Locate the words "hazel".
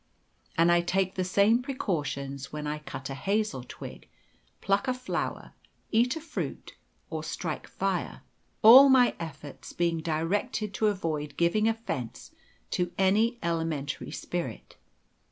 3.13-3.63